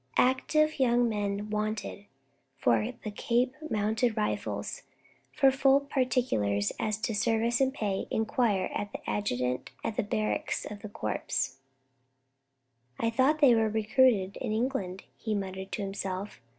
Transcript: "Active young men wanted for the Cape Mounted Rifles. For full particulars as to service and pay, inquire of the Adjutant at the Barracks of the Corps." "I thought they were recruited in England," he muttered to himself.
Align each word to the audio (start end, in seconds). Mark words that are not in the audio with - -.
"Active 0.17 0.79
young 0.79 1.07
men 1.07 1.51
wanted 1.51 2.05
for 2.57 2.91
the 3.03 3.11
Cape 3.11 3.53
Mounted 3.69 4.17
Rifles. 4.17 4.81
For 5.31 5.51
full 5.51 5.79
particulars 5.79 6.71
as 6.79 6.97
to 7.01 7.13
service 7.13 7.61
and 7.61 7.71
pay, 7.71 8.07
inquire 8.09 8.71
of 8.75 8.91
the 8.91 9.07
Adjutant 9.07 9.69
at 9.83 9.97
the 9.97 10.01
Barracks 10.01 10.65
of 10.65 10.81
the 10.81 10.89
Corps." 10.89 11.55
"I 12.99 13.11
thought 13.11 13.41
they 13.41 13.53
were 13.53 13.69
recruited 13.69 14.37
in 14.37 14.51
England," 14.51 15.03
he 15.19 15.35
muttered 15.35 15.71
to 15.73 15.83
himself. 15.83 16.41